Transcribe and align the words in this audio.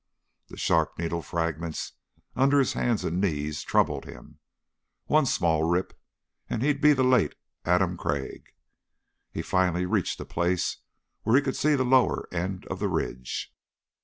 The 0.47 0.57
sharp 0.57 0.97
needle 0.97 1.21
fragments 1.21 1.91
under 2.35 2.57
his 2.57 2.73
hands 2.73 3.03
and 3.03 3.21
knees 3.21 3.61
troubled 3.61 4.05
him. 4.05 4.39
One 5.05 5.27
small 5.27 5.61
rip 5.61 5.93
and 6.49 6.63
he'd 6.63 6.81
be 6.81 6.93
the 6.93 7.03
late 7.03 7.35
Adam 7.65 7.97
Crag. 7.97 8.51
He 9.31 9.43
finally 9.43 9.85
reached 9.85 10.19
a 10.19 10.25
place 10.25 10.77
where 11.21 11.35
he 11.35 11.41
could 11.43 11.55
see 11.55 11.75
the 11.75 11.85
lower 11.85 12.27
end 12.33 12.65
of 12.65 12.79
the 12.79 12.89
ridge. 12.89 13.53